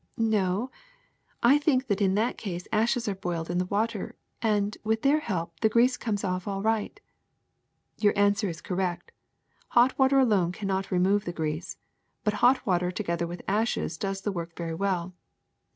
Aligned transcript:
No; 0.17 0.71
I 1.43 1.59
think 1.59 1.85
in 1.91 2.15
that 2.15 2.35
case 2.35 2.67
ashes 2.71 3.07
are 3.07 3.13
boiled 3.13 3.51
in 3.51 3.59
the 3.59 3.67
water, 3.67 4.15
and 4.41 4.75
with 4.83 5.03
their 5.03 5.19
help 5.19 5.59
the 5.59 5.69
grease 5.69 5.95
comes 5.95 6.23
off 6.23 6.47
all 6.47 6.63
right. 6.63 6.99
''*^Your 7.99 8.11
answer 8.17 8.49
is 8.49 8.61
correct. 8.61 9.11
Hot 9.77 9.99
water 9.99 10.17
alone 10.17 10.53
can 10.53 10.67
not 10.67 10.89
remove 10.89 11.25
the 11.25 11.31
grease, 11.33 11.77
but 12.23 12.33
hot 12.41 12.65
water 12.65 12.89
together 12.89 13.27
with 13.27 13.43
ashes 13.47 13.95
does 13.95 14.21
the 14.21 14.31
work 14.31 14.55
very 14.57 14.73
well. 14.73 15.13